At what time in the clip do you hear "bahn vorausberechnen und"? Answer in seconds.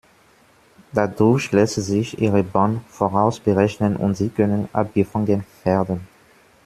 2.41-4.17